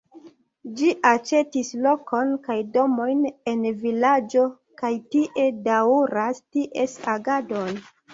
Ĝi 0.77 0.87
aĉetis 1.07 1.67
lokon 1.87 2.31
kaj 2.47 2.55
domojn 2.77 3.21
en 3.51 3.61
vilaĝo 3.83 4.45
kaj 4.83 4.91
tie 5.17 5.45
daŭras 5.69 6.41
ties 6.57 6.97
agadon. 7.15 7.79